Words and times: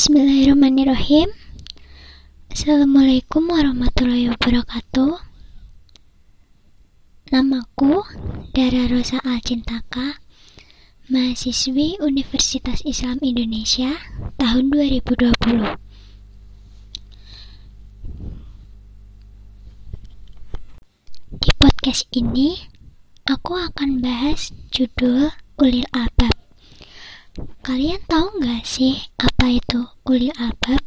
Bismillahirrahmanirrahim. 0.00 1.28
Assalamualaikum 2.48 3.52
warahmatullahi 3.52 4.32
wabarakatuh. 4.32 5.12
Namaku 7.28 8.00
Dara 8.56 8.88
Rosa 8.88 9.20
Alcintaka 9.20 10.24
Mahasiswi 11.12 12.00
Universitas 12.00 12.80
Islam 12.88 13.20
Indonesia 13.20 13.92
tahun 14.40 14.72
2020 14.72 15.36
Di 21.44 21.50
podcast 21.60 22.08
ini 22.16 22.56
aku 23.28 23.52
akan 23.52 24.00
bahas 24.00 24.48
judul 24.72 25.28
Ulil 25.60 25.84
Albab 25.92 26.19
Kalian 27.70 28.02
tahu 28.10 28.42
nggak 28.42 28.66
sih 28.66 28.98
apa 29.14 29.46
itu 29.46 29.86
ulil 30.02 30.34
albab? 30.42 30.82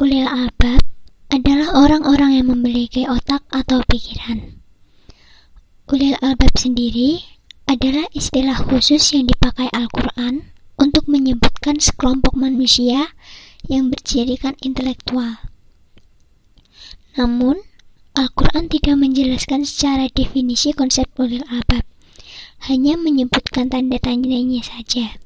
Ulil 0.00 0.24
albab 0.24 0.80
adalah 1.28 1.76
orang-orang 1.76 2.40
yang 2.40 2.48
memiliki 2.48 3.04
otak 3.04 3.44
atau 3.52 3.84
pikiran. 3.84 4.56
Ulil 5.92 6.16
albab 6.24 6.56
sendiri 6.56 7.20
adalah 7.68 8.08
istilah 8.16 8.56
khusus 8.64 9.12
yang 9.12 9.28
dipakai 9.28 9.68
Al-Quran 9.76 10.56
untuk 10.80 11.04
menyebutkan 11.04 11.76
sekelompok 11.76 12.32
manusia 12.32 13.12
yang 13.68 13.92
bercirikan 13.92 14.56
intelektual. 14.64 15.36
Namun, 17.20 17.60
Al-Quran 18.16 18.72
tidak 18.72 18.96
menjelaskan 18.96 19.68
secara 19.68 20.08
definisi 20.08 20.72
konsep 20.72 21.12
ulil 21.20 21.44
albab 21.52 21.91
hanya 22.70 22.94
menyebutkan 22.94 23.66
tanda-tandanya 23.66 24.62
saja. 24.62 25.18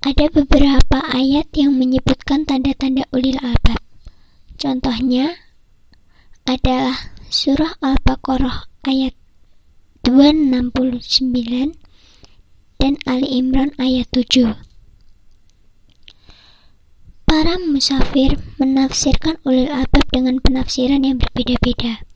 Ada 0.00 0.32
beberapa 0.32 1.04
ayat 1.12 1.52
yang 1.52 1.76
menyebutkan 1.76 2.48
tanda-tanda 2.48 3.04
ulil 3.12 3.36
albab. 3.44 3.76
Contohnya 4.56 5.36
adalah 6.48 7.12
surah 7.28 7.76
Al-Baqarah 7.84 8.64
ayat 8.88 9.12
269 10.08 11.76
dan 12.80 12.96
Ali 13.04 13.28
Imran 13.36 13.76
ayat 13.76 14.08
7. 14.08 14.56
Para 17.28 17.60
musafir 17.60 18.40
menafsirkan 18.56 19.36
ulil 19.44 19.68
albab 19.68 20.08
dengan 20.08 20.40
penafsiran 20.40 21.04
yang 21.04 21.20
berbeda-beda. 21.20 22.08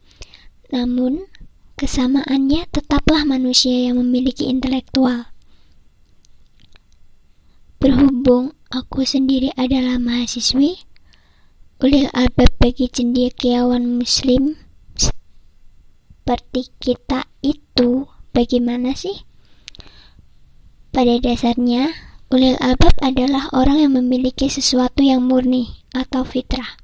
Namun, 0.72 1.28
Kesamaannya 1.74 2.70
tetaplah 2.70 3.26
manusia 3.26 3.74
yang 3.90 3.98
memiliki 3.98 4.46
intelektual. 4.46 5.34
Berhubung 7.82 8.54
aku 8.70 9.02
sendiri 9.02 9.50
adalah 9.58 9.98
mahasiswi, 9.98 10.86
ulil 11.82 12.06
albab 12.14 12.54
bagi 12.62 12.86
cendekiawan 12.86 13.98
muslim 13.98 14.54
seperti 14.94 16.70
kita 16.78 17.26
itu 17.42 18.06
bagaimana 18.30 18.94
sih? 18.94 19.26
Pada 20.94 21.18
dasarnya, 21.18 21.90
ulil 22.30 22.54
albab 22.62 22.94
adalah 23.02 23.50
orang 23.50 23.82
yang 23.82 23.92
memiliki 23.98 24.46
sesuatu 24.46 25.02
yang 25.02 25.26
murni 25.26 25.82
atau 25.90 26.22
fitrah. 26.22 26.78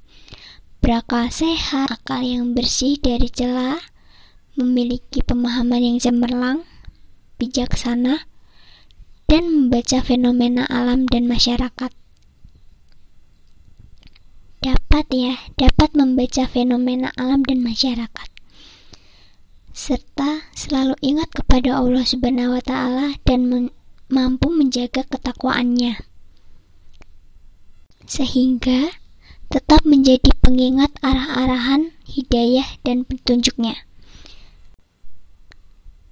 Berakal 0.82 1.30
sehat, 1.30 1.94
akal 1.94 2.27
yang 2.27 2.58
bersih 2.58 2.98
dari 2.98 3.30
celah, 3.30 3.78
memiliki 4.61 5.25
pemahaman 5.25 5.80
yang 5.80 5.97
cemerlang, 5.97 6.69
bijaksana, 7.41 8.28
dan 9.25 9.48
membaca 9.48 10.05
fenomena 10.05 10.69
alam 10.69 11.08
dan 11.08 11.25
masyarakat. 11.25 11.91
Dapat 14.61 15.06
ya, 15.16 15.41
dapat 15.56 15.97
membaca 15.97 16.44
fenomena 16.44 17.09
alam 17.16 17.41
dan 17.41 17.65
masyarakat. 17.65 18.28
Serta 19.72 20.44
selalu 20.53 20.93
ingat 21.00 21.32
kepada 21.32 21.81
Allah 21.81 22.04
Subhanahu 22.04 22.60
wa 22.60 22.62
taala 22.62 23.16
dan 23.25 23.49
men 23.49 23.72
mampu 24.12 24.53
menjaga 24.53 25.06
ketakwaannya. 25.09 26.04
Sehingga 28.04 28.93
tetap 29.49 29.87
menjadi 29.87 30.31
pengingat 30.43 30.94
arah-arahan 31.00 31.94
hidayah 32.04 32.66
dan 32.84 33.06
petunjuknya. 33.06 33.89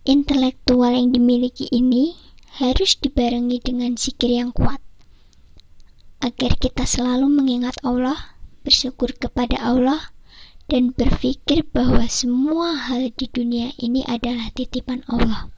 Intelektual 0.09 0.97
yang 0.97 1.13
dimiliki 1.13 1.69
ini 1.69 2.17
harus 2.57 2.97
dibarengi 2.97 3.61
dengan 3.61 3.93
zikir 3.93 4.33
yang 4.33 4.57
kuat, 4.57 4.81
agar 6.25 6.57
kita 6.57 6.89
selalu 6.89 7.29
mengingat 7.29 7.77
Allah, 7.85 8.41
bersyukur 8.65 9.13
kepada 9.13 9.61
Allah, 9.61 10.17
dan 10.65 10.97
berpikir 10.97 11.69
bahwa 11.77 12.09
semua 12.09 12.73
hal 12.89 13.13
di 13.13 13.29
dunia 13.29 13.77
ini 13.77 14.01
adalah 14.09 14.49
titipan 14.57 15.05
Allah. 15.13 15.53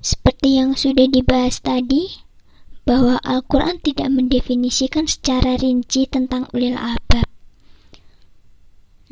Seperti 0.00 0.56
yang 0.56 0.72
sudah 0.80 1.04
dibahas 1.04 1.60
tadi, 1.60 2.24
bahwa 2.88 3.20
Al-Quran 3.24 3.80
tidak 3.84 4.08
mendefinisikan 4.08 5.04
secara 5.04 5.60
rinci 5.60 6.08
tentang 6.08 6.48
ulil 6.56 6.80
albab. 6.80 7.28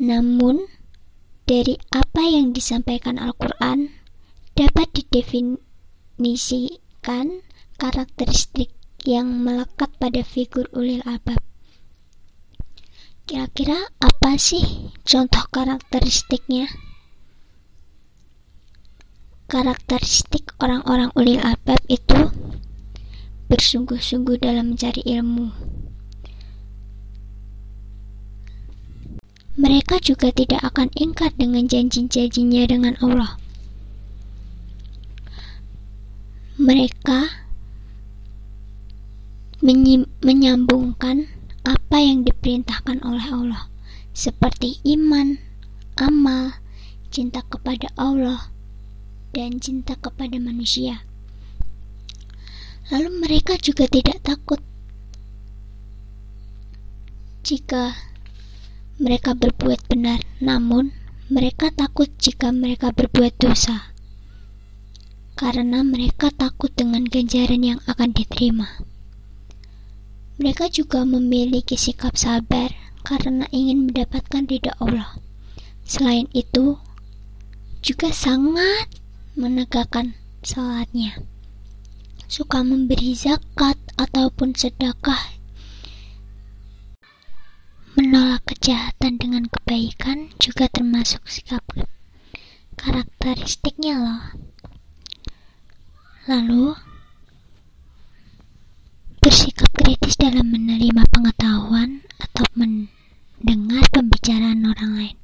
Namun, 0.01 0.69
dari 1.43 1.75
apa 1.91 2.23
yang 2.23 2.55
disampaikan 2.55 3.19
Al-Quran 3.19 3.91
dapat 4.55 4.87
didefinisikan 4.95 7.43
karakteristik 7.75 8.71
yang 9.03 9.43
melekat 9.43 9.91
pada 9.99 10.23
figur 10.23 10.71
ulil 10.71 11.03
albab. 11.03 11.43
Kira-kira 13.27 13.91
apa 13.99 14.39
sih 14.39 14.87
contoh 15.03 15.43
karakteristiknya? 15.51 16.71
Karakteristik 19.51 20.55
orang-orang 20.63 21.11
ulil 21.19 21.43
albab 21.43 21.83
itu 21.91 22.31
bersungguh-sungguh 23.51 24.39
dalam 24.39 24.71
mencari 24.73 25.03
ilmu 25.03 25.51
mereka 29.53 30.01
juga 30.01 30.33
tidak 30.33 30.65
akan 30.65 30.89
ingkar 30.97 31.29
dengan 31.37 31.69
janji-janjinya 31.69 32.65
dengan 32.65 32.97
Allah. 33.05 33.37
Mereka 36.57 37.29
menyambungkan 40.25 41.29
apa 41.61 41.97
yang 42.01 42.25
diperintahkan 42.25 43.05
oleh 43.05 43.25
Allah, 43.29 43.63
seperti 44.11 44.81
iman, 44.89 45.37
amal, 46.01 46.57
cinta 47.13 47.45
kepada 47.45 47.93
Allah, 47.93 48.49
dan 49.37 49.61
cinta 49.61 49.93
kepada 49.95 50.35
manusia. 50.41 51.05
Lalu 52.89 53.21
mereka 53.21 53.55
juga 53.61 53.85
tidak 53.85 54.19
takut 54.25 54.59
jika 57.43 58.12
mereka 59.03 59.35
berbuat 59.35 59.91
benar, 59.91 60.23
namun 60.39 60.95
mereka 61.27 61.67
takut 61.75 62.07
jika 62.23 62.55
mereka 62.55 62.95
berbuat 62.95 63.35
dosa, 63.35 63.91
karena 65.35 65.83
mereka 65.83 66.31
takut 66.31 66.71
dengan 66.71 67.03
ganjaran 67.03 67.59
yang 67.67 67.79
akan 67.83 68.15
diterima. 68.15 68.79
Mereka 70.39 70.71
juga 70.71 71.03
memiliki 71.03 71.75
sikap 71.75 72.15
sabar 72.15 72.71
karena 73.03 73.43
ingin 73.51 73.91
mendapatkan 73.91 74.47
ridha 74.47 74.71
Allah. 74.79 75.19
Selain 75.83 76.31
itu, 76.31 76.79
juga 77.83 78.07
sangat 78.15 78.87
menegakkan 79.35 80.15
salatnya. 80.47 81.19
Suka 82.31 82.63
memberi 82.63 83.19
zakat 83.19 83.75
ataupun 83.99 84.55
sedekah 84.55 85.32
Menolak 87.93 88.49
kejahatan 88.49 89.21
dengan 89.21 89.45
kebaikan 89.45 90.33
juga 90.41 90.65
termasuk 90.65 91.29
sikap 91.29 91.61
karakteristiknya 92.73 94.01
loh. 94.01 94.23
Lalu, 96.25 96.73
bersikap 99.21 99.69
kritis 99.77 100.17
dalam 100.17 100.49
menerima 100.49 101.05
pengetahuan 101.13 102.01
atau 102.17 102.49
mendengar 102.57 103.85
pembicaraan 103.93 104.65
orang 104.65 104.91
lain. 104.97 105.17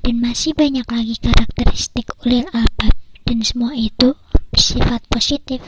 Dan 0.00 0.24
masih 0.24 0.56
banyak 0.56 0.88
lagi 0.88 1.20
karakteristik 1.20 2.08
ulil 2.24 2.48
albab 2.56 2.96
dan 3.28 3.44
semua 3.44 3.76
itu 3.76 4.16
bersifat 4.48 5.04
positif. 5.12 5.60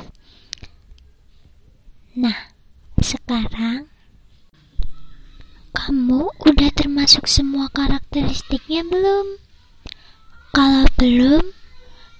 Nah, 2.16 2.56
sekarang 3.02 3.49
semua 7.40 7.72
karakteristiknya 7.72 8.84
belum? 8.84 9.40
Kalau 10.52 10.84
belum, 11.00 11.40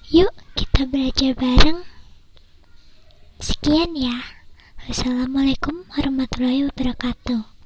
yuk 0.08 0.32
kita 0.56 0.88
belajar 0.88 1.36
bareng. 1.36 1.84
Sekian 3.36 3.92
ya. 4.00 4.16
Wassalamualaikum 4.88 5.84
warahmatullahi 5.92 6.72
wabarakatuh. 6.72 7.59